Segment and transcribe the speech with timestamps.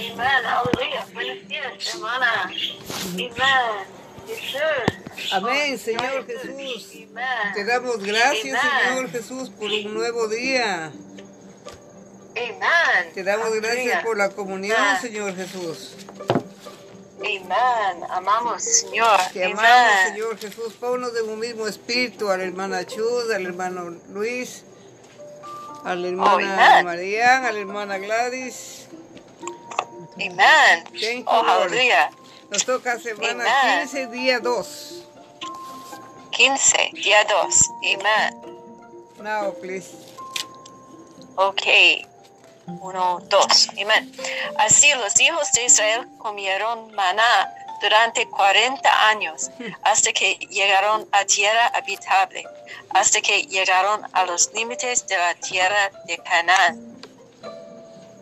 [0.00, 1.06] Amén, aleluya.
[1.12, 2.50] Buenos días, hermana.
[4.26, 5.32] Jesús.
[5.32, 6.92] Amén, Señor Jesús.
[7.54, 10.90] Te damos gracias, Señor Jesús, por un nuevo día.
[12.30, 13.12] Amén.
[13.12, 15.96] Te damos gracias por la comunión, Señor Jesús.
[17.18, 18.02] Amén.
[18.08, 19.20] Amamos, Señor.
[19.34, 20.72] Te amamos, Señor Jesús.
[20.80, 24.64] Ponnos de un mismo espíritu a la hermana Chud, al hermano Luis,
[25.84, 28.79] a la hermana María, a la hermana Gladys.
[30.20, 31.24] Amén.
[31.26, 32.10] Oh, aleluya.
[32.50, 33.44] Nos toca semana
[33.80, 35.04] 15, día 2.
[36.30, 37.70] 15, día 2.
[37.94, 38.60] Amén.
[39.22, 39.90] Now, please.
[41.36, 41.62] Ok.
[42.66, 43.68] Uno, dos.
[43.80, 44.12] Amén.
[44.58, 49.50] Así los hijos de Israel comieron maná durante 40 años
[49.82, 52.44] hasta que llegaron a tierra habitable,
[52.90, 56.99] hasta que llegaron a los límites de la tierra de Canaán.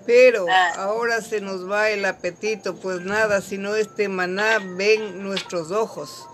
[0.08, 0.72] Pero ah.
[0.76, 6.27] ahora se nos va el apetito, pues nada, sino este maná ven nuestros ojos.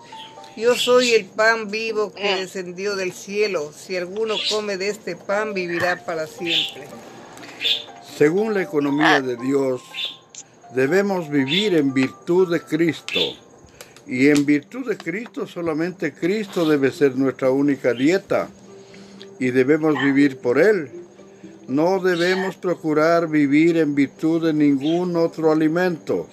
[0.55, 2.37] Yo soy el pan vivo que mm.
[2.37, 3.73] descendió del cielo.
[3.75, 6.87] Si alguno come de este pan, vivirá para siempre.
[8.17, 9.81] Según la economía de Dios,
[10.73, 13.19] debemos vivir en virtud de Cristo.
[14.07, 18.47] Y en virtud de Cristo solamente Cristo debe ser nuestra única dieta.
[19.37, 21.04] Y debemos vivir por Él.
[21.67, 26.27] No debemos procurar vivir en virtud de ningún otro alimento.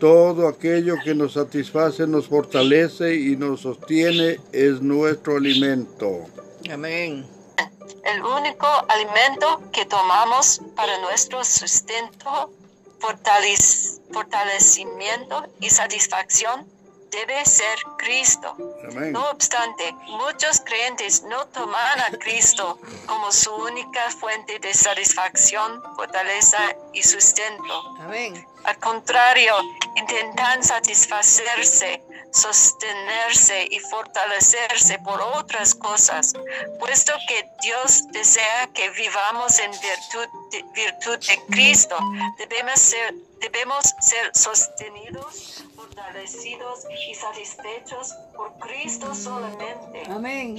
[0.00, 6.26] Todo aquello que nos satisface, nos fortalece y nos sostiene es nuestro alimento.
[6.70, 7.24] Amén.
[8.04, 12.50] El único alimento que tomamos para nuestro sustento,
[12.98, 16.66] fortalecimiento y satisfacción
[17.12, 18.56] debe ser Cristo.
[19.12, 26.74] No obstante, muchos creyentes no toman a Cristo como su única fuente de satisfacción, fortaleza
[26.92, 27.96] y sustento.
[28.64, 29.54] Al contrario,
[29.94, 32.02] intentan satisfacerse
[32.32, 36.32] sostenerse y fortalecerse por otras cosas,
[36.78, 41.96] puesto que Dios desea que vivamos en virtud de, virtud de Cristo.
[42.38, 50.02] Debemos ser, debemos ser sostenidos, fortalecidos y satisfechos por Cristo solamente.
[50.08, 50.56] Amén.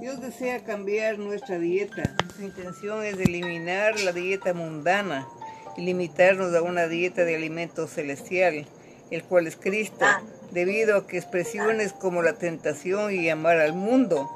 [0.00, 2.02] Dios desea cambiar nuestra dieta.
[2.34, 5.28] Su intención es eliminar la dieta mundana
[5.76, 8.66] y limitarnos a una dieta de alimento celestial,
[9.12, 10.04] el cual es Cristo.
[10.04, 10.20] Ah
[10.52, 14.28] debido a que expresiones como la tentación y amar al mundo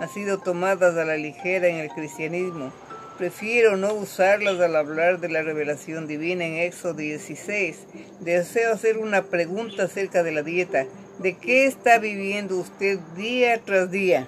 [0.00, 2.72] han sido tomadas a la ligera en el cristianismo.
[3.18, 7.86] Prefiero no usarlas al hablar de la revelación divina en Éxodo 16.
[8.20, 10.86] Deseo hacer una pregunta acerca de la dieta.
[11.18, 14.26] ¿De qué está viviendo usted día tras día?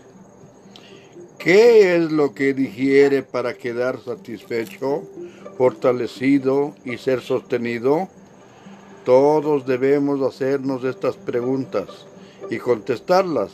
[1.39, 5.03] ¿Qué es lo que digiere para quedar satisfecho,
[5.57, 8.09] fortalecido y ser sostenido?
[9.05, 12.07] Todos debemos hacernos estas preguntas
[12.51, 13.51] y contestarlas.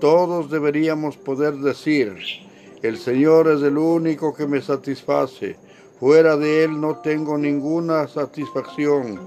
[0.00, 2.16] Todos deberíamos poder decir,
[2.82, 5.56] el Señor es el único que me satisface.
[5.98, 9.20] Fuera de Él no tengo ninguna satisfacción.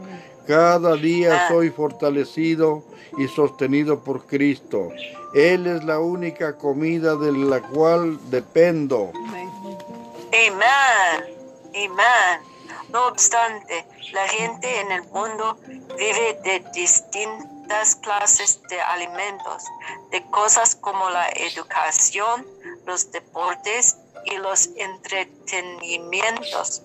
[0.47, 2.83] Cada día soy fortalecido
[3.19, 4.89] y sostenido por Cristo.
[5.35, 9.11] Él es la única comida de la cual dependo.
[10.33, 10.63] Amén.
[11.75, 12.52] Amén.
[12.93, 15.57] No obstante, la gente en el mundo
[15.97, 19.63] vive de distintas clases de alimentos,
[20.11, 22.45] de cosas como la educación,
[22.85, 26.83] los deportes y los entretenimientos,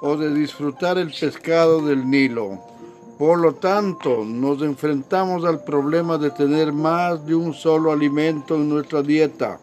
[0.01, 2.61] o de disfrutar el pescado del Nilo.
[3.17, 8.69] Por lo tanto, nos enfrentamos al problema de tener más de un solo alimento en
[8.69, 9.59] nuestra dieta.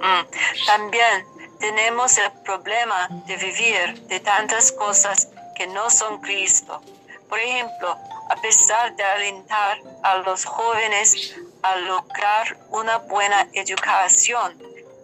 [0.00, 1.24] Mm, también
[1.58, 5.28] tenemos el problema de vivir de tantas cosas
[5.60, 6.80] que no son Cristo.
[7.28, 7.94] Por ejemplo,
[8.30, 14.56] a pesar de alentar a los jóvenes a lograr una buena educación.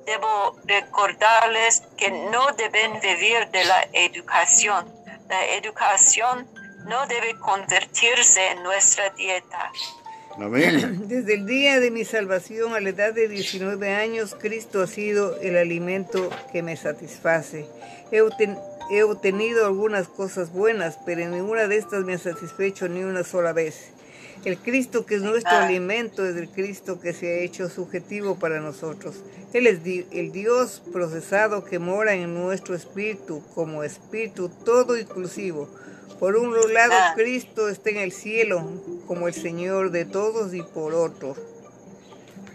[0.07, 4.91] Debo recordarles que no deben vivir de la educación.
[5.29, 6.49] La educación
[6.87, 9.71] no debe convertirse en nuestra dieta.
[10.39, 15.39] Desde el día de mi salvación a la edad de 19 años, Cristo ha sido
[15.43, 17.69] el alimento que me satisface.
[18.11, 18.23] He,
[18.91, 23.53] he obtenido algunas cosas buenas, pero ninguna de estas me ha satisfecho ni una sola
[23.53, 23.93] vez.
[24.45, 25.67] El Cristo que es nuestro ah.
[25.67, 29.17] alimento es el Cristo que se ha hecho subjetivo para nosotros.
[29.53, 29.81] Él es
[30.13, 35.69] el Dios procesado que mora en nuestro espíritu como espíritu todo inclusivo
[36.19, 37.13] por un lado, ah.
[37.15, 38.65] Cristo está en el cielo
[39.07, 41.37] como el Señor de todos y por otro.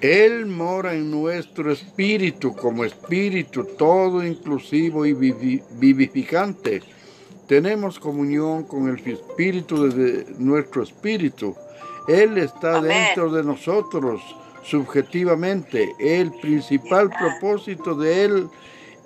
[0.01, 6.81] Él mora en nuestro espíritu como espíritu todo inclusivo y vivificante.
[7.47, 11.55] Tenemos comunión con el espíritu de nuestro espíritu.
[12.07, 14.21] Él está dentro de nosotros
[14.63, 15.93] subjetivamente.
[15.99, 18.49] El principal propósito de Él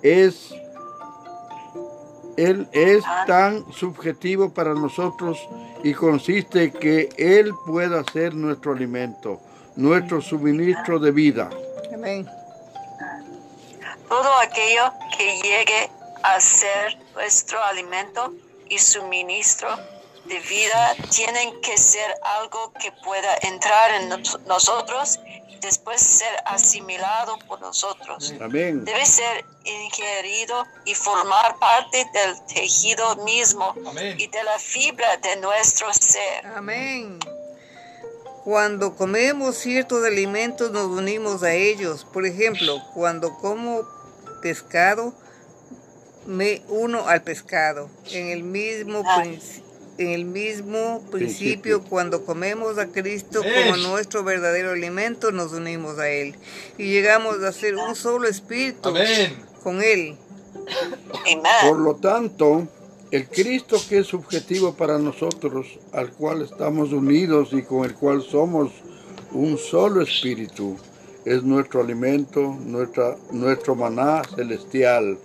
[0.02, 0.54] es
[2.36, 5.38] él es tan subjetivo para nosotros
[5.82, 9.40] y consiste en que Él pueda ser nuestro alimento,
[9.76, 11.50] nuestro suministro de vida.
[11.92, 12.26] Amén.
[14.08, 15.90] Todo aquello que llegue
[16.22, 18.32] a ser nuestro alimento
[18.68, 19.68] y suministro
[20.24, 24.08] de vida tienen que ser algo que pueda entrar en
[24.46, 25.18] nosotros
[25.60, 28.32] después ser asimilado por nosotros.
[28.38, 33.74] Debe ser ingerido y formar parte del tejido mismo
[34.16, 36.46] y de la fibra de nuestro ser.
[36.54, 37.18] Amén.
[38.46, 42.06] Cuando comemos ciertos alimentos nos unimos a ellos.
[42.12, 43.82] Por ejemplo, cuando como
[44.40, 45.12] pescado,
[46.26, 47.90] me uno al pescado.
[48.12, 49.20] En el mismo ah.
[49.20, 49.66] principio
[49.98, 56.08] en el mismo principio, cuando comemos a Cristo como nuestro verdadero alimento, nos unimos a
[56.08, 56.36] Él
[56.78, 58.94] y llegamos a ser un solo espíritu
[59.64, 60.16] con Él.
[61.62, 62.68] Por lo tanto,
[63.10, 68.22] el Cristo que es subjetivo para nosotros, al cual estamos unidos y con el cual
[68.22, 68.72] somos
[69.32, 70.76] un solo espíritu,
[71.24, 75.18] es nuestro alimento, nuestra, nuestro maná celestial.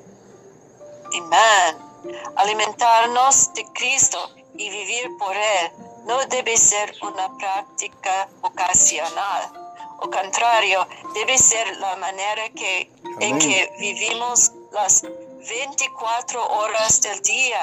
[1.13, 2.15] Amén.
[2.35, 4.17] Alimentarnos de Cristo
[4.55, 5.71] y vivir por Él
[6.05, 9.51] no debe ser una práctica ocasional.
[9.99, 15.03] O contrario, debe ser la manera que, en que vivimos las
[15.47, 17.59] 24 horas del día.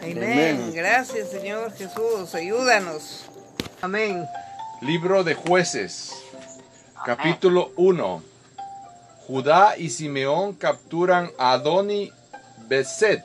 [0.00, 0.16] Amén.
[0.16, 0.72] Amén.
[0.74, 2.34] Gracias, Señor Jesús.
[2.34, 3.26] Ayúdanos.
[3.80, 4.26] Amén.
[4.80, 6.12] Libro de Jueces,
[7.04, 8.22] capítulo 1.
[9.26, 12.12] Judá y Simeón capturan a Adoni
[12.68, 13.24] Beset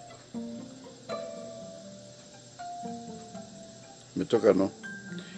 [4.16, 4.72] Me toca, ¿no?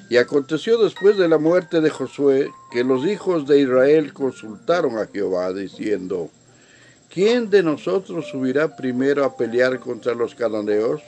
[0.09, 5.07] Y aconteció después de la muerte de Josué que los hijos de Israel consultaron a
[5.07, 6.29] Jehová diciendo,
[7.09, 11.01] ¿quién de nosotros subirá primero a pelear contra los cananeos?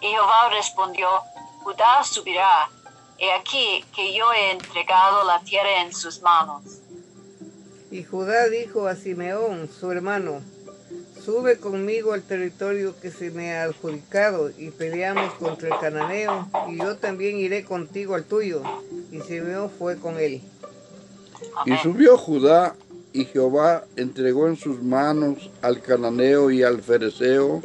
[0.00, 1.08] Y Jehová respondió,
[1.62, 2.68] Judá subirá,
[3.18, 6.62] he aquí que yo he entregado la tierra en sus manos.
[7.90, 10.40] Y Judá dijo a Simeón, su hermano,
[11.24, 16.78] Sube conmigo al territorio que se me ha adjudicado y peleamos contra el cananeo, y
[16.78, 18.60] yo también iré contigo al tuyo.
[19.12, 20.42] Y Simeón fue con él.
[21.64, 22.74] Y subió Judá,
[23.12, 27.62] y Jehová entregó en sus manos al cananeo y al fereceo,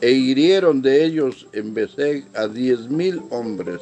[0.00, 3.80] e hirieron de ellos en Beseg a diez mil hombres.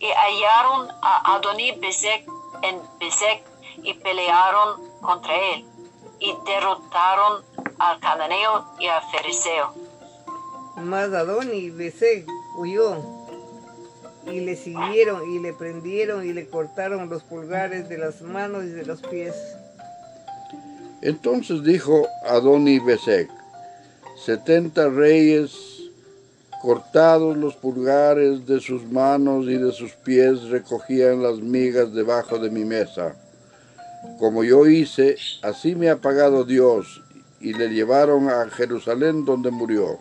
[0.00, 2.26] Y hallaron a Adoní Besek
[2.62, 3.44] en Besek
[3.82, 5.64] y pelearon contra él
[6.18, 7.42] y derrotaron
[7.78, 9.74] al cananeo y al fereceo.
[10.76, 12.26] Mas Adón y Besé
[12.56, 12.96] huyó
[14.26, 18.68] y le siguieron y le prendieron y le cortaron los pulgares de las manos y
[18.68, 19.34] de los pies.
[21.02, 23.30] Entonces dijo Adón y Besek,
[24.24, 25.52] setenta reyes
[26.62, 32.50] cortados los pulgares de sus manos y de sus pies recogían las migas debajo de
[32.50, 33.16] mi mesa
[34.18, 37.02] como yo hice, así me ha pagado Dios,
[37.40, 39.98] y le llevaron a Jerusalén donde murió.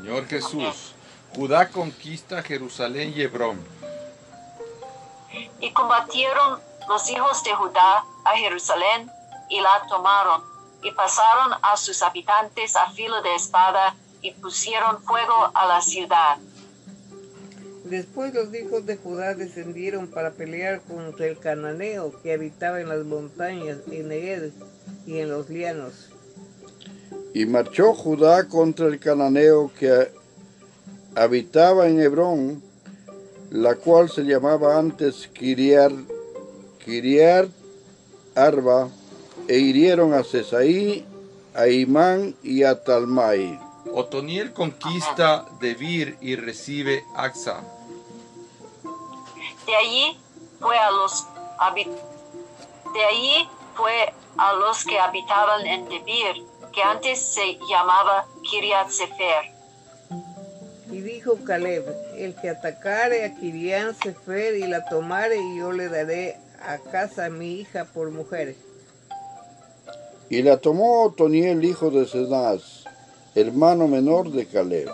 [0.00, 0.93] Señor Jesús,
[1.34, 3.58] Judá conquista Jerusalén y Hebrón.
[5.60, 9.10] Y combatieron los hijos de Judá a Jerusalén
[9.48, 10.42] y la tomaron,
[10.82, 16.38] y pasaron a sus habitantes a filo de espada y pusieron fuego a la ciudad.
[17.84, 23.04] Después los hijos de Judá descendieron para pelear contra el cananeo que habitaba en las
[23.04, 24.52] montañas, en Neged
[25.06, 26.10] y en los lianos.
[27.34, 30.10] Y marchó Judá contra el cananeo que,
[31.16, 32.62] habitaba en Hebrón,
[33.50, 35.92] la cual se llamaba antes Kiriar,
[36.84, 37.48] Kiriar
[38.34, 38.88] Arba,
[39.48, 41.06] e hirieron a Cesaí,
[41.54, 43.60] a Imán y a Talmai.
[43.92, 47.62] Otoniel conquista Debir y recibe Axa.
[49.66, 50.18] De allí
[50.60, 51.26] fue a los
[52.92, 59.53] de allí fue a los que habitaban en Debir, que antes se llamaba Kiriat Sefer.
[60.90, 61.84] Y dijo Caleb,
[62.16, 67.26] el que atacare a Kiriat Sefer y la tomare, y yo le daré a casa
[67.26, 68.54] a mi hija por mujer.
[70.28, 72.84] Y la tomó Otoniel, hijo de Cenaz,
[73.34, 74.90] hermano menor de Caleb,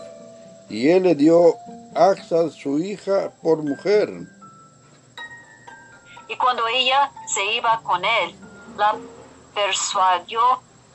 [0.69, 1.57] y él le dio
[1.95, 2.15] a
[2.51, 4.09] su hija, por mujer.
[6.29, 8.35] Y cuando ella se iba con él,
[8.77, 8.97] la
[9.55, 10.41] persuadió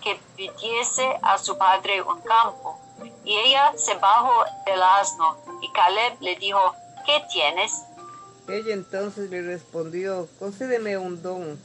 [0.01, 2.79] que pidiese a su padre un campo.
[3.23, 6.75] Y ella se bajó del asno, y Caleb le dijo,
[7.05, 7.83] ¿qué tienes?
[8.47, 11.57] Ella entonces le respondió, concédeme un don,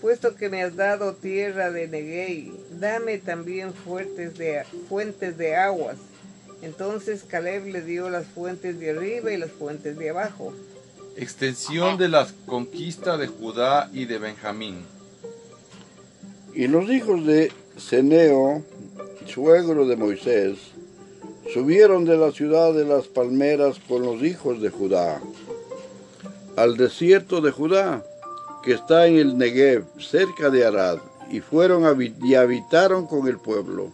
[0.00, 5.96] puesto que me has dado tierra de Neguey, dame también fuentes de, fuentes de aguas.
[6.62, 10.54] Entonces Caleb le dio las fuentes de arriba y las fuentes de abajo.
[11.16, 14.84] Extensión de la conquista de Judá y de Benjamín.
[16.54, 18.62] Y los hijos de Ceneo,
[19.26, 20.58] suegro de Moisés,
[21.52, 25.20] subieron de la ciudad de las palmeras con los hijos de Judá,
[26.56, 28.02] al desierto de Judá,
[28.62, 30.98] que está en el Negev, cerca de Arad,
[31.30, 33.90] y fueron y habitaron con el pueblo.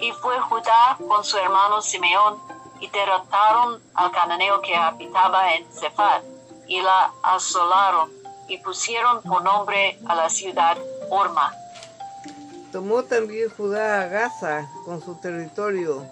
[0.00, 2.38] Y fue Judá con su hermano Simeón
[2.80, 6.22] y derrotaron al cananeo que habitaba en Cefar
[6.66, 8.10] y la asolaron
[8.48, 10.76] y pusieron por nombre a la ciudad
[11.10, 11.52] Orma.
[12.74, 16.04] Tomó también Judá a Gaza con su territorio,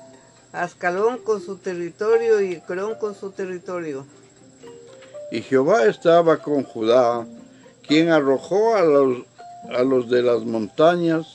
[0.52, 4.06] a Ascalón con su territorio y Crón con su territorio.
[5.32, 7.26] Y Jehová estaba con Judá,
[7.84, 9.24] quien arrojó a los,
[9.76, 11.34] a los de las montañas,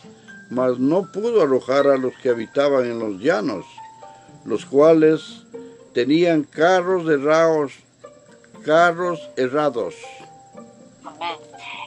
[0.49, 3.65] mas no pudo arrojar a los que habitaban en los llanos
[4.45, 5.43] los cuales
[5.93, 7.73] tenían carros errados,
[8.63, 9.93] carros errados.
[11.03, 11.35] Amén.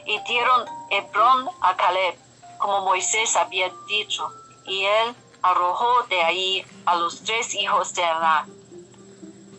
[0.05, 2.15] Y dieron Hebrón a Caleb,
[2.61, 4.31] como Moisés había dicho,
[4.65, 8.47] y él arrojó de ahí a los tres hijos de Aná.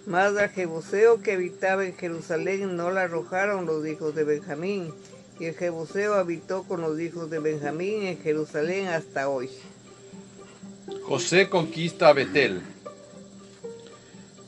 [0.07, 4.95] Mas a Jebuseo que habitaba en Jerusalén no la arrojaron los hijos de Benjamín,
[5.41, 9.51] y el Jebuseo habitó con los hijos de Benjamín en Jerusalén hasta hoy.
[11.05, 12.63] José conquista a Betel.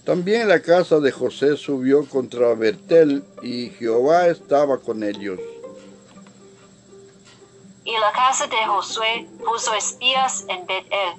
[0.05, 5.41] También la casa de José subió contra Bertel y Jehová estaba con ellos.
[7.95, 11.15] Y la casa de Josué puso espías en Betel,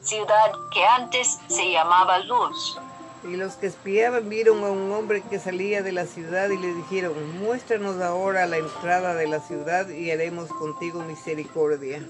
[0.00, 2.78] ciudad que antes se llamaba Luz.
[3.24, 6.72] Y los que espiaban vieron a un hombre que salía de la ciudad y le
[6.72, 12.00] dijeron, muéstranos ahora la entrada de la ciudad y haremos contigo misericordia.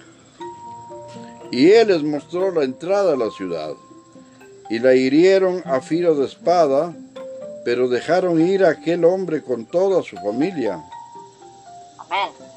[1.51, 3.73] Y él les mostró la entrada a la ciudad
[4.69, 6.95] y la hirieron a filo de espada,
[7.65, 10.85] pero dejaron ir a aquel hombre con toda su familia.
[11.97, 12.50] Amén.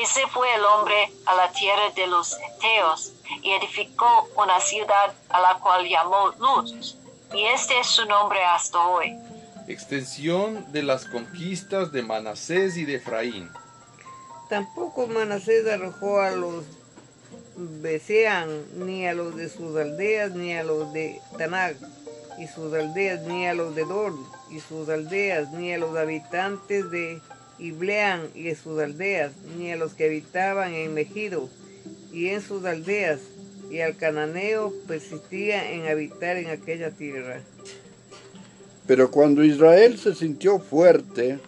[0.00, 5.12] Y se fue el hombre a la tierra de los Eteos y edificó una ciudad
[5.28, 6.96] a la cual llamó Luz,
[7.34, 9.14] y este es su nombre hasta hoy.
[9.68, 13.50] Extensión de las conquistas de Manasés y de Efraín.
[14.48, 16.64] Tampoco Manasés arrojó a los
[17.56, 21.76] Besean, ni a los de sus aldeas, ni a los de Tanag,
[22.38, 24.14] y sus aldeas, ni a los de Dor,
[24.48, 27.20] y sus aldeas, ni a los habitantes de
[27.60, 31.48] Ibleán y sus aldeas, ni a los que habitaban en Megido
[32.12, 33.20] y en sus aldeas,
[33.70, 37.40] y al cananeo persistía en habitar en aquella tierra.
[38.86, 41.38] Pero cuando Israel se sintió fuerte,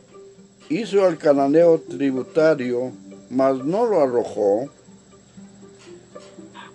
[0.68, 2.92] hizo al cananeo tributario,
[3.28, 4.70] mas no lo arrojó,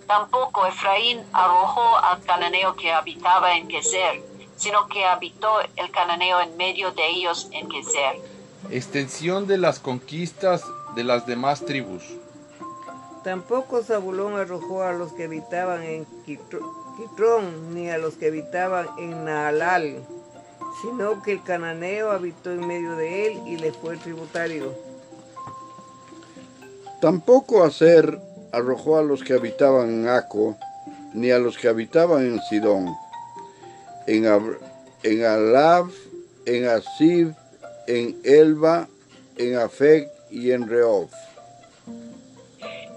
[0.07, 4.23] Tampoco Efraín arrojó al cananeo que habitaba en Gezer,
[4.55, 8.15] sino que habitó el cananeo en medio de ellos en Gezer.
[8.69, 10.63] Extensión de las conquistas
[10.95, 12.03] de las demás tribus.
[13.23, 19.25] Tampoco Zabulón arrojó a los que habitaban en Quitrón, ni a los que habitaban en
[19.25, 20.03] Naalal,
[20.81, 24.73] sino que el cananeo habitó en medio de él y le fue tributario.
[27.01, 28.19] Tampoco hacer
[28.51, 30.57] arrojó a los que habitaban en Aco,
[31.13, 32.87] ni a los que habitaban en Sidón,
[34.07, 34.25] en,
[35.03, 35.89] en Alab,
[36.45, 37.33] en Asib,
[37.87, 38.87] en Elba,
[39.37, 41.11] en Afec y en Reof.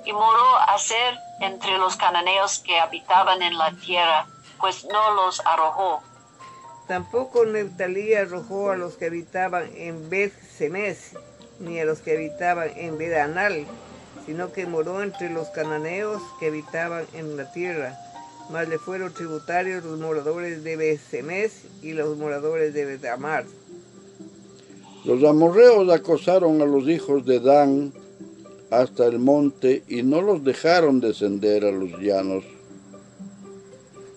[0.04, 4.26] Y moró ser entre los cananeos que habitaban en la tierra,
[4.58, 6.02] pues no los arrojó.
[6.88, 11.16] Tampoco Neftalí arrojó a los que habitaban en Beth Semes,
[11.58, 13.66] ni a los que habitaban en Bedanal,
[14.26, 17.96] sino que moró entre los cananeos que habitaban en la tierra.
[18.48, 23.44] Mas le fueron tributarios los moradores de Beth Semes y los moradores de Bedamar.
[25.04, 27.92] Los amorreos acosaron a los hijos de Dan
[28.70, 32.44] hasta el monte y no los dejaron descender a los llanos.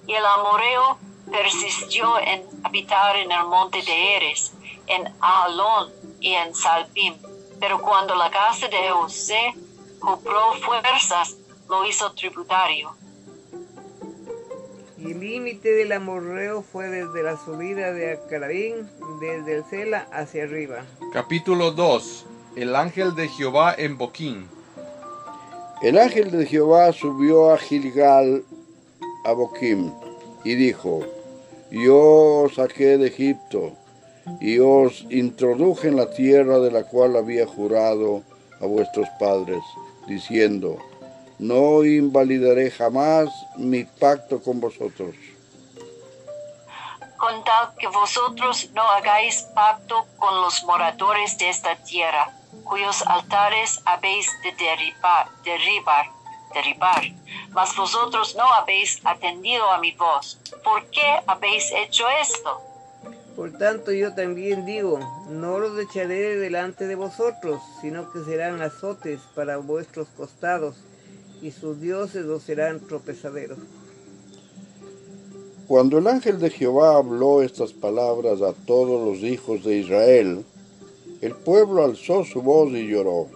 [0.05, 0.97] Y el amorreo
[1.31, 4.51] persistió en habitar en el monte de Eres,
[4.87, 7.15] en Ahalón y en Salpim.
[7.59, 9.53] Pero cuando la casa de José
[9.99, 11.37] cobró fuerzas,
[11.69, 12.93] lo hizo tributario.
[15.05, 20.43] Y el límite del amorreo fue desde la subida de Acarabín, desde el Sela hacia
[20.43, 20.86] arriba.
[21.12, 22.25] Capítulo 2.
[22.55, 24.48] El ángel de Jehová en Boquín.
[25.81, 28.45] El ángel de Jehová subió a Gilgal,
[29.25, 29.91] a Boquim,
[30.45, 31.01] y dijo,
[31.69, 33.74] yo os saqué de Egipto,
[34.39, 38.24] y os introduje en la tierra de la cual había jurado
[38.62, 39.60] a vuestros padres,
[40.07, 40.77] diciendo,
[41.39, 45.15] no invalidaré jamás mi pacto con vosotros.
[47.17, 52.31] Con tal que vosotros no hagáis pacto con los moradores de esta tierra,
[52.63, 56.05] cuyos altares habéis de derribar, derribar,
[56.53, 57.03] derribar.
[57.51, 60.39] Mas vosotros no habéis atendido a mi voz.
[60.63, 62.61] ¿Por qué habéis hecho esto?
[63.35, 69.21] Por tanto yo también digo, no los echaré delante de vosotros, sino que serán azotes
[69.33, 70.75] para vuestros costados,
[71.43, 73.59] y sus dioses os serán tropezaderos.
[75.67, 80.45] Cuando el ángel de Jehová habló estas palabras a todos los hijos de Israel,
[81.21, 83.27] el pueblo alzó su voz y lloró.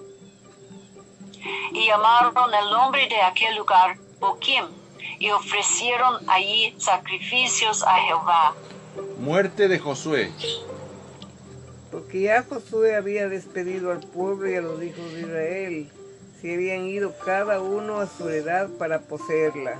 [1.73, 4.65] Y llamaron el nombre de aquel lugar Boquim,
[5.19, 8.55] y ofrecieron allí sacrificios a Jehová.
[9.19, 10.31] Muerte de Josué.
[11.91, 15.91] Porque ya Josué había despedido al pueblo y a los hijos de Israel,
[16.41, 19.79] se habían ido cada uno a su edad para poseerla.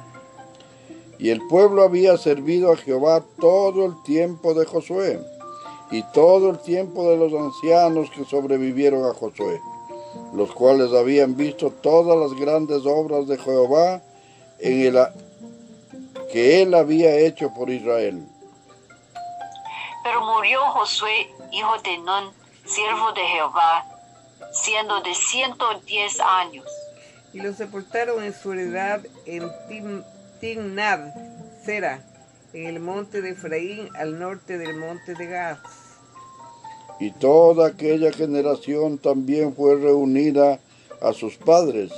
[1.20, 5.20] Y el pueblo había servido a Jehová todo el tiempo de Josué
[5.92, 9.60] y todo el tiempo de los ancianos que sobrevivieron a Josué,
[10.34, 14.02] los cuales habían visto todas las grandes obras de Jehová
[14.60, 15.08] en el,
[16.32, 18.24] que él había hecho por Israel.
[20.04, 22.32] Pero murió Josué, hijo de Nun,
[22.66, 23.97] siervo de Jehová,
[24.52, 26.66] siendo de 110 años.
[27.34, 29.52] Y lo sepultaron en su heredad en
[30.40, 31.00] Timnad,
[31.64, 32.04] Sera,
[32.54, 35.60] en el monte de Efraín, al norte del monte de Gaz.
[37.00, 40.60] Y toda aquella generación también fue reunida
[41.02, 41.92] a sus padres,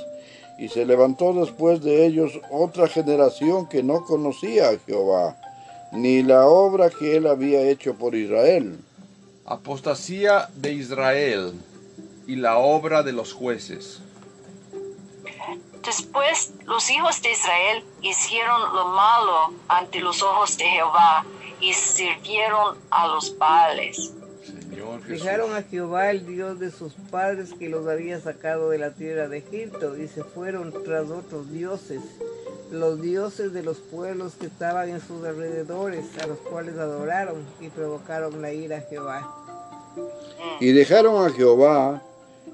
[0.58, 5.36] y se levantó después de ellos otra generación que no conocía a Jehová,
[5.92, 8.78] ni la obra que él había hecho por Israel.
[9.46, 11.54] Apostasía de Israel
[12.30, 14.00] y la obra de los jueces.
[15.84, 21.26] Después los hijos de Israel hicieron lo malo ante los ojos de Jehová
[21.60, 24.12] y sirvieron a los Baales.
[25.08, 29.26] Dejaron a Jehová, el Dios de sus padres, que los había sacado de la tierra
[29.26, 32.00] de Egipto, y se fueron tras otros dioses,
[32.70, 37.70] los dioses de los pueblos que estaban en sus alrededores, a los cuales adoraron y
[37.70, 39.34] provocaron la ira a Jehová.
[40.60, 42.00] Y dejaron a Jehová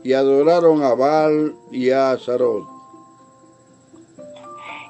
[0.06, 2.64] y adoraron a Baal y a Azarot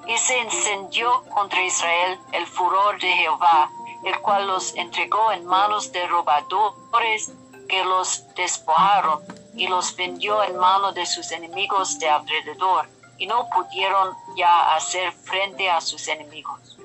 [0.07, 3.71] y se encendió contra Israel el furor de Jehová,
[4.05, 7.33] el cual los entregó en manos de robadores
[7.67, 9.21] que los despojaron
[9.55, 12.87] y los vendió en manos de sus enemigos de alrededor,
[13.19, 16.79] y no pudieron ya hacer frente a sus enemigos.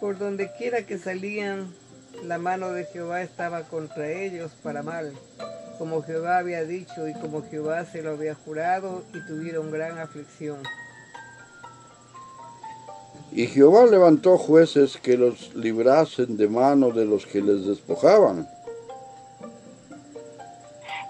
[0.00, 1.74] Por donde quiera que salían,
[2.22, 5.12] la mano de Jehová estaba contra ellos para mal,
[5.82, 10.62] como Jehová había dicho y como Jehová se lo había jurado, y tuvieron gran aflicción.
[13.32, 18.48] Y Jehová levantó jueces que los librasen de mano de los que les despojaban.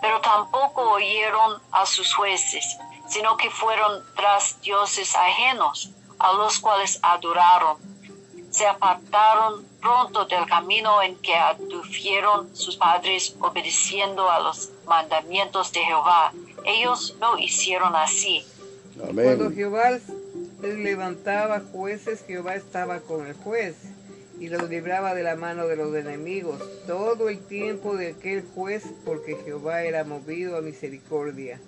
[0.01, 2.79] Pero tampoco oyeron a sus jueces,
[3.11, 7.77] sino que fueron tras dioses ajenos, a los cuales adoraron.
[8.63, 15.81] Se apartaron pronto del camino en que anduvieron sus padres obedeciendo a los mandamientos de
[15.81, 16.33] Jehová.
[16.65, 18.47] Ellos no hicieron así.
[19.03, 19.37] Amén.
[19.37, 19.99] Cuando Jehová
[20.63, 23.75] levantaba jueces, Jehová estaba con el juez
[24.39, 28.85] y los libraba de la mano de los enemigos todo el tiempo de aquel juez,
[29.05, 31.61] porque Jehová era movido a misericordia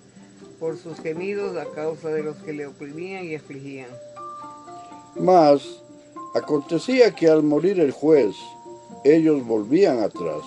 [0.61, 3.89] por sus gemidos a causa de los que le oprimían y afligían.
[5.17, 5.81] Mas
[6.35, 8.35] Acontecía que al morir el juez,
[9.05, 10.43] ellos volvían atrás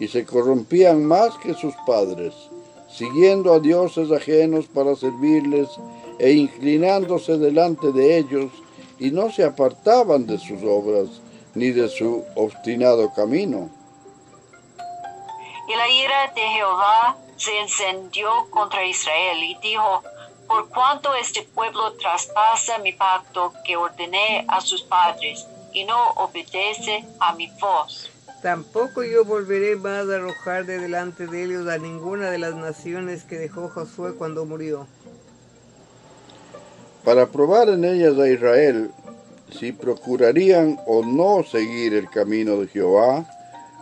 [0.00, 2.34] y se corrompían más que sus padres,
[2.90, 5.68] siguiendo a dioses ajenos para servirles
[6.18, 8.50] e inclinándose delante de ellos,
[8.98, 11.08] y no se apartaban de sus obras
[11.54, 13.70] ni de su obstinado camino.
[15.68, 20.02] Y la ira de Jehová se encendió contra Israel y dijo,
[20.52, 27.06] por cuanto este pueblo traspasa mi pacto que ordené a sus padres y no obedece
[27.20, 28.10] a mi voz.
[28.42, 33.24] Tampoco yo volveré más a arrojar de delante de ellos a ninguna de las naciones
[33.24, 34.86] que dejó Josué cuando murió.
[37.02, 38.90] Para probar en ellas a Israel
[39.58, 43.26] si procurarían o no seguir el camino de Jehová,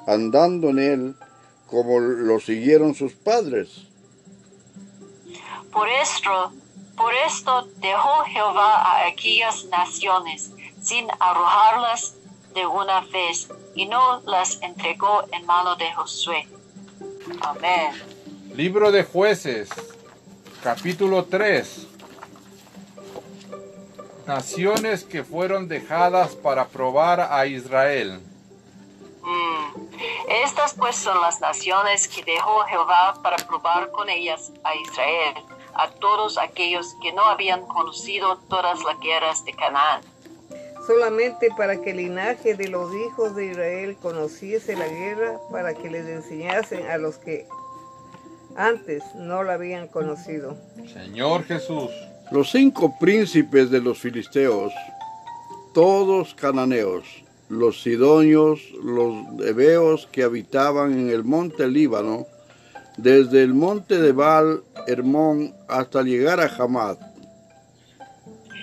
[0.06, 1.14] andando en él
[1.66, 3.89] como lo siguieron sus padres.
[5.72, 6.52] Por esto,
[6.96, 10.50] por esto dejó Jehová a aquellas naciones
[10.82, 12.14] sin arrojarlas
[12.54, 16.48] de una vez y no las entregó en mano de Josué.
[17.42, 17.92] Amén.
[18.54, 19.68] Libro de jueces,
[20.62, 21.86] capítulo 3.
[24.26, 28.20] Naciones que fueron dejadas para probar a Israel.
[29.22, 29.60] Mm.
[30.44, 35.34] Estas pues son las naciones que dejó Jehová para probar con ellas a Israel,
[35.74, 40.02] a todos aquellos que no habían conocido todas las guerras de Canaán
[40.90, 45.88] solamente para que el linaje de los hijos de Israel conociese la guerra, para que
[45.88, 47.46] les enseñasen a los que
[48.56, 50.56] antes no la habían conocido.
[50.92, 51.90] Señor Jesús.
[52.32, 54.72] Los cinco príncipes de los filisteos,
[55.72, 57.04] todos cananeos,
[57.48, 59.14] los sidonios, los
[59.46, 62.26] hebeos que habitaban en el monte Líbano,
[62.96, 66.96] desde el monte de Baal Hermón hasta llegar a Hamad,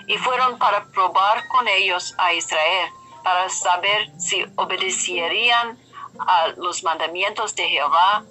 [0.07, 2.89] y fueron para probar con ellos a Israel,
[3.23, 5.77] para saber si obedecerían
[6.19, 8.23] a los mandamientos de Jehová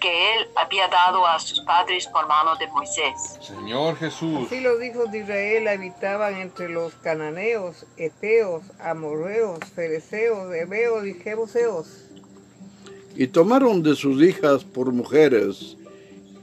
[0.00, 3.38] que él había dado a sus padres por mano de Moisés.
[3.40, 4.46] Señor Jesús.
[4.46, 12.09] Así los hijos de Israel habitaban entre los cananeos, eteos, amorreos, fereceos, hebeos y jebuseos.
[13.16, 15.76] Y tomaron de sus hijas por mujeres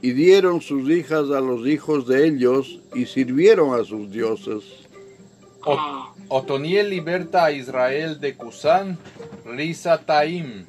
[0.00, 4.64] y dieron sus hijas a los hijos de ellos y sirvieron a sus dioses.
[6.28, 8.98] Otoniel liberta a Israel de Cusán,
[9.44, 10.66] Risa Taim.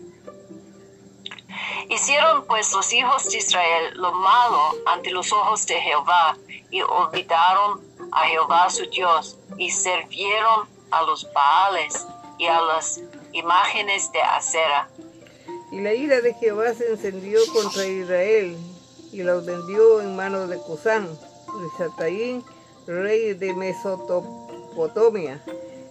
[1.90, 6.38] Hicieron pues los hijos de Israel lo malo ante los ojos de Jehová
[6.70, 7.82] y olvidaron
[8.12, 12.06] a Jehová su Dios y sirvieron a los Baales
[12.38, 13.02] y a las
[13.34, 14.90] imágenes de acera.
[15.72, 18.56] Y la ira de Jehová se encendió contra Israel
[19.12, 21.08] y los vendió en manos de Cusán,
[21.62, 22.44] Risataín,
[22.88, 25.42] rey de Mesopotamia.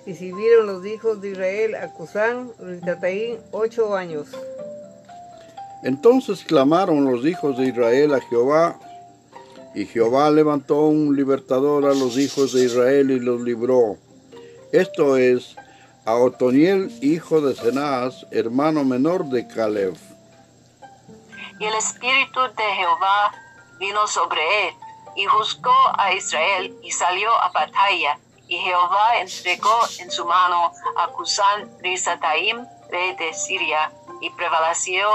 [0.07, 4.29] Y sirvieron los hijos de Israel a Cusán, Risataín, ocho años.
[5.85, 8.81] Entonces clamaron los hijos de Israel a Jehová,
[9.75, 13.97] y Jehová levantó un libertador a los hijos de Israel y los libró.
[14.73, 15.55] Esto es,
[16.09, 19.95] a Otoniel, hijo de Cenaz, hermano menor de Caleb.
[21.61, 23.35] Y el Espíritu de Jehová
[23.79, 24.75] vino sobre él,
[25.17, 28.19] y juzgó a Israel, y salió a batalla.
[28.47, 33.93] Y Jehová entregó en su mano a Cusán Risataim, rey de Siria,
[34.23, 35.07] y prevaleció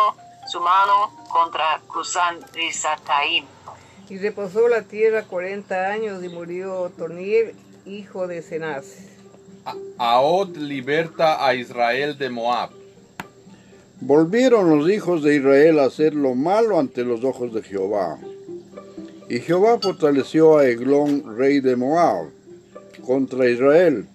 [0.47, 3.47] su mano contra Cusán Risataim.
[4.09, 7.55] Y reposó la tierra cuarenta años y murió Toniel,
[7.87, 9.12] hijo de Cenaz.
[9.97, 12.71] Aod liberta a Israel de Moab.
[14.01, 18.17] Volvieron los hijos de Israel a hacer lo malo ante los ojos de Jehová.
[19.29, 22.29] Y Jehová fortaleció a Eglón, rey de Moab,
[23.05, 24.07] contra Israel,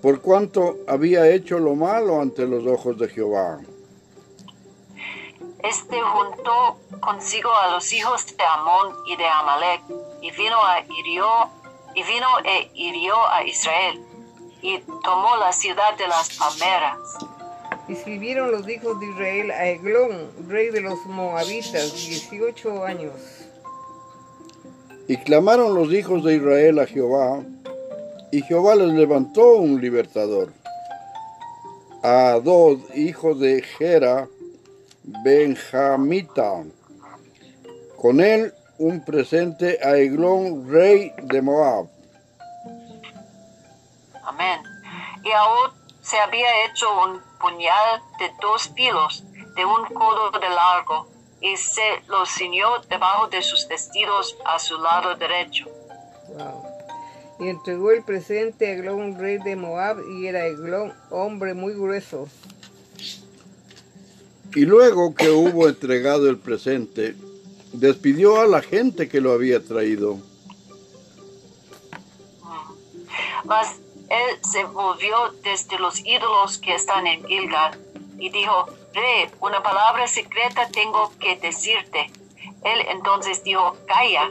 [0.00, 3.60] por cuanto había hecho lo malo ante los ojos de Jehová.
[5.62, 9.82] Este juntó consigo a los hijos de Amón y de Amalek,
[10.22, 11.26] y vino a hirió,
[11.94, 14.00] y vino e hirió a Israel,
[14.62, 16.98] y tomó la ciudad de las palmeras
[17.88, 23.12] y sirvieron los hijos de Israel a Eglón, rey de los moabitas, 18 años.
[25.08, 27.44] Y clamaron los hijos de Israel a Jehová,
[28.32, 30.52] y Jehová les levantó un libertador.
[32.02, 34.28] A Adod, hijo de Gera,
[35.24, 36.64] Benjamita.
[37.96, 41.86] Con él un presente a Eglón, rey de Moab.
[44.26, 44.60] Amén.
[45.22, 49.24] Y Ahud se había hecho un puñal de dos pilos
[49.56, 51.08] de un codo de largo
[51.40, 55.66] y se lo ciñó debajo de sus vestidos a su lado derecho.
[57.38, 62.28] Y entregó el presente a Eglón, rey de Moab, y era Eglón, hombre muy grueso.
[64.54, 67.14] Y luego que hubo entregado el presente,
[67.72, 70.18] despidió a la gente que lo había traído.
[73.44, 73.76] Mas
[74.08, 77.78] él se volvió desde los ídolos que están en Gilgal
[78.18, 82.10] y dijo, Rey, una palabra secreta tengo que decirte.
[82.64, 84.30] Él entonces dijo, calla.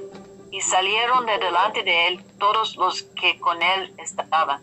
[0.51, 4.61] Y salieron de delante de él todos los que con él estaban.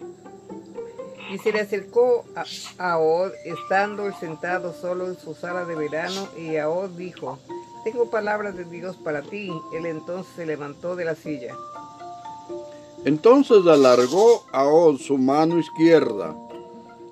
[1.31, 6.57] Y se le acercó a Ahod, estando sentado solo en su sala de verano, y
[6.57, 7.39] Ahod dijo,
[7.85, 9.53] tengo palabras de Dios para ti.
[9.75, 11.55] Él entonces se levantó de la silla.
[13.05, 16.37] Entonces alargó Ahod su mano izquierda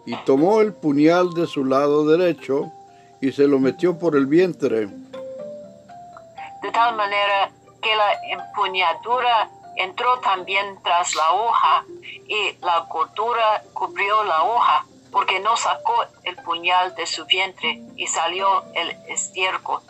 [0.07, 2.71] y tomó el puñal de su lado derecho
[3.21, 4.87] y se lo metió por el vientre.
[4.87, 7.51] De tal manera
[7.83, 11.85] que la empuñadura entró también tras la hoja
[12.29, 18.07] y la cortura cubrió la hoja, porque no sacó el puñal de su vientre y
[18.07, 19.81] salió el estiércol.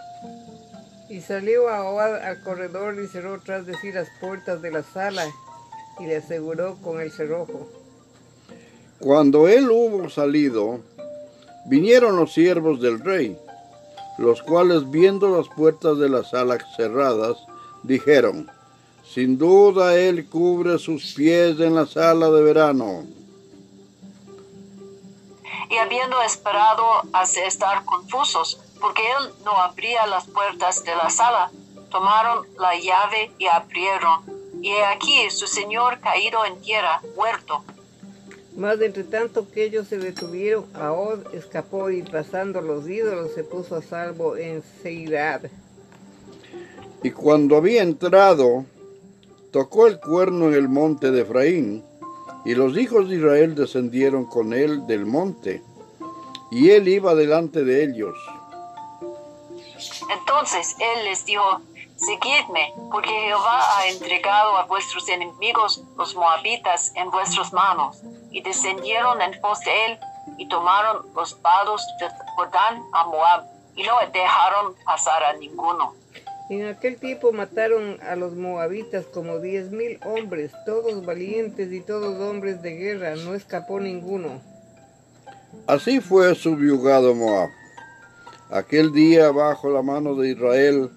[1.10, 5.26] Y salió Ahod al corredor y cerró tras de sí las puertas de la sala
[5.98, 7.68] y le aseguró con el cerrojo.
[9.00, 10.80] Cuando él hubo salido,
[11.66, 13.36] vinieron los siervos del rey,
[14.18, 17.38] los cuales viendo las puertas de la sala cerradas,
[17.82, 18.50] dijeron,
[19.04, 23.04] sin duda él cubre sus pies en la sala de verano.
[25.70, 31.50] Y habiendo esperado hace estar confusos, porque él no abría las puertas de la sala,
[31.90, 37.64] tomaron la llave y abrieron y he aquí su señor caído en tierra, muerto.
[38.56, 43.76] Mas entre tanto que ellos se detuvieron, Ahod escapó y pasando los ídolos se puso
[43.76, 45.42] a salvo en Seirad.
[47.02, 48.66] Y cuando había entrado,
[49.50, 51.84] tocó el cuerno en el monte de Efraín,
[52.44, 55.62] y los hijos de Israel descendieron con él del monte,
[56.50, 58.14] y él iba delante de ellos.
[60.10, 61.60] Entonces él les dijo,
[62.00, 68.02] Seguidme, porque Jehová ha entregado a vuestros enemigos, los moabitas, en vuestras manos.
[68.30, 69.98] Y descendieron en pos de él
[70.38, 73.44] y tomaron los vados de Jordán a Moab
[73.76, 75.94] y no dejaron pasar a ninguno.
[76.48, 82.18] En aquel tiempo mataron a los moabitas como diez mil hombres, todos valientes y todos
[82.18, 84.40] hombres de guerra, no escapó ninguno.
[85.66, 87.50] Así fue subyugado Moab.
[88.50, 90.90] Aquel día bajo la mano de Israel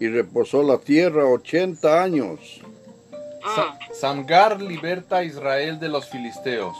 [0.00, 2.60] y reposó la tierra ochenta años.
[3.92, 6.76] Samgar liberta a Israel de los filisteos.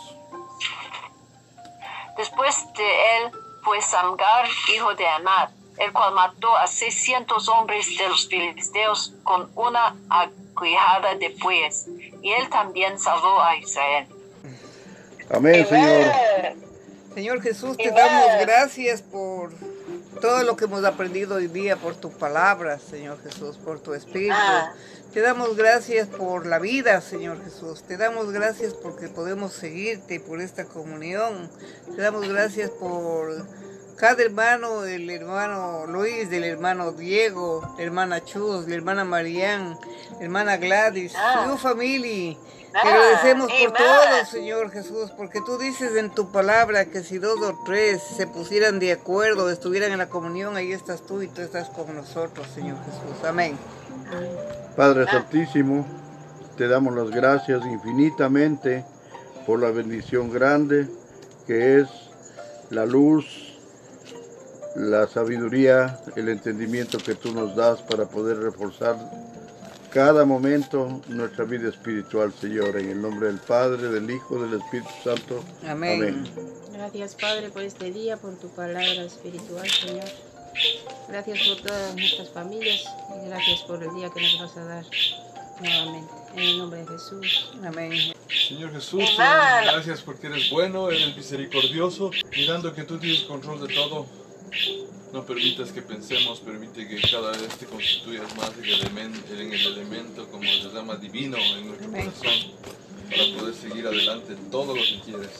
[2.16, 8.08] Después de él fue Samgar, hijo de Anad, el cual mató a seiscientos hombres de
[8.08, 11.86] los filisteos con una aguijada de bueyes,
[12.22, 14.06] y él también salvó a Israel.
[15.32, 16.12] Amén, Señor.
[17.14, 19.50] Señor Jesús, te damos gracias por
[20.20, 24.34] todo lo que hemos aprendido hoy día por tu palabra, Señor Jesús, por tu espíritu.
[24.36, 24.72] Ah.
[25.12, 27.82] Te damos gracias por la vida, Señor Jesús.
[27.82, 31.50] Te damos gracias porque podemos seguirte por esta comunión.
[31.96, 33.46] Te damos gracias por
[33.96, 39.76] cada hermano, el hermano Luis, el hermano Diego, la hermana Chus, la hermana Marián,
[40.18, 41.46] la hermana Gladys, ah.
[41.50, 42.36] su familia
[42.72, 47.40] te agradecemos por todo, Señor Jesús, porque tú dices en tu palabra que si dos
[47.40, 51.42] o tres se pusieran de acuerdo, estuvieran en la comunión, ahí estás tú y tú
[51.42, 53.24] estás con nosotros, Señor Jesús.
[53.26, 53.58] Amén.
[54.76, 55.86] Padre Santísimo,
[56.56, 58.84] te damos las gracias infinitamente
[59.46, 60.86] por la bendición grande
[61.46, 61.88] que es
[62.70, 63.58] la luz,
[64.76, 68.96] la sabiduría, el entendimiento que tú nos das para poder reforzar
[69.90, 74.90] cada momento nuestra vida espiritual, Señor, en el nombre del Padre, del Hijo, del Espíritu
[75.02, 75.44] Santo.
[75.66, 76.24] Amén.
[76.72, 80.08] Gracias, Padre, por este día, por tu palabra espiritual, Señor.
[81.08, 82.84] Gracias por todas nuestras familias
[83.16, 84.84] y gracias por el día que nos vas a dar
[85.60, 86.14] nuevamente.
[86.34, 87.50] En el nombre de Jesús.
[87.64, 87.92] Amén.
[88.48, 94.06] Señor Jesús, gracias porque eres bueno, eres misericordioso, mirando que tú tienes control de todo.
[95.12, 100.44] No permitas que pensemos, permite que cada vez te constituyas más en el, elemento, como
[100.44, 102.52] se llama divino en nuestro corazón,
[103.10, 105.30] para poder seguir adelante en todo lo que quieres.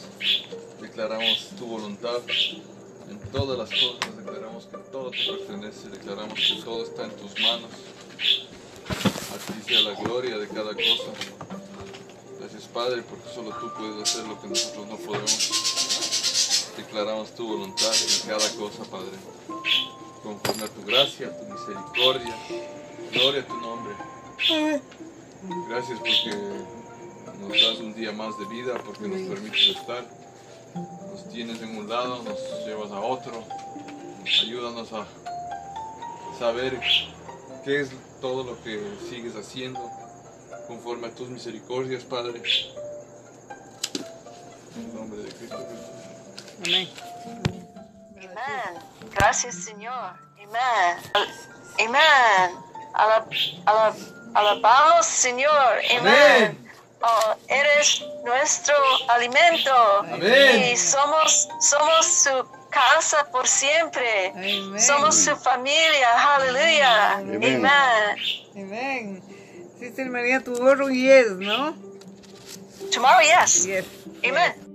[0.80, 2.18] Declaramos tu voluntad
[3.08, 7.40] en todas las cosas, declaramos que todo te pertenece, declaramos que todo está en tus
[7.40, 7.70] manos.
[8.88, 11.12] A ti sea la gloria de cada cosa.
[12.40, 15.79] Gracias Padre, porque solo tú puedes hacer lo que nosotros no podemos.
[16.82, 19.16] Declaramos tu voluntad en cada cosa, Padre
[20.22, 22.36] conforme a tu gracia, tu misericordia.
[23.12, 23.94] Gloria a tu nombre.
[25.68, 26.36] Gracias porque
[27.40, 30.04] Nos das un día más de vida porque nos permites estar.
[30.74, 33.44] Nos tienes en un lado, nos llevas a otro.
[34.42, 35.06] Ayúdanos a
[36.38, 36.78] saber
[37.64, 37.90] qué es
[38.20, 39.80] todo lo que sigues haciendo
[40.68, 42.42] conforme a tus misericordias, Padre.
[44.76, 45.99] En el nombre de Cristo Jesús.
[46.64, 46.88] Amén.
[48.16, 48.82] Amén.
[49.14, 50.14] Gracias, Señor.
[50.36, 50.96] Amén.
[51.78, 52.50] Amén.
[54.34, 55.80] alabamos, Señor.
[55.98, 56.70] Amén.
[57.02, 58.74] Oh, eres nuestro
[59.08, 59.72] alimento.
[60.00, 60.72] Amén.
[60.72, 64.32] Y somos, somos su casa por siempre.
[64.78, 66.36] Somos su familia.
[66.36, 67.12] Aleluya.
[67.12, 67.66] Amén.
[68.54, 69.22] Amén.
[69.78, 71.74] Sister María, tomorrow yes, ¿no?
[72.92, 73.64] Tomorrow yes.
[73.64, 73.86] Yes.
[74.22, 74.69] Amen.